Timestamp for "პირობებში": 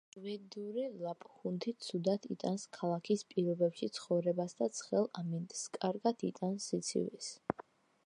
3.35-3.91